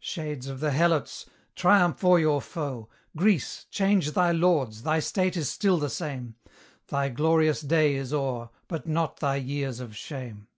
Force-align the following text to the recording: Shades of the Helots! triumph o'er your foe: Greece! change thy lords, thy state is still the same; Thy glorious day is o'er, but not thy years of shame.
Shades 0.00 0.48
of 0.48 0.60
the 0.60 0.72
Helots! 0.72 1.24
triumph 1.56 2.04
o'er 2.04 2.18
your 2.18 2.42
foe: 2.42 2.90
Greece! 3.16 3.64
change 3.70 4.10
thy 4.12 4.32
lords, 4.32 4.82
thy 4.82 5.00
state 5.00 5.34
is 5.34 5.48
still 5.48 5.78
the 5.78 5.88
same; 5.88 6.34
Thy 6.88 7.08
glorious 7.08 7.62
day 7.62 7.94
is 7.94 8.12
o'er, 8.12 8.50
but 8.68 8.86
not 8.86 9.20
thy 9.20 9.36
years 9.36 9.80
of 9.80 9.96
shame. 9.96 10.48